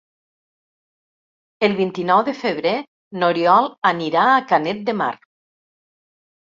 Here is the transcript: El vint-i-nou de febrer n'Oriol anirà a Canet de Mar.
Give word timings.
El 1.67 1.75
vint-i-nou 1.81 2.23
de 2.31 2.35
febrer 2.41 2.73
n'Oriol 3.19 3.73
anirà 3.95 4.29
a 4.35 4.45
Canet 4.55 4.87
de 4.91 4.99
Mar. 5.05 5.15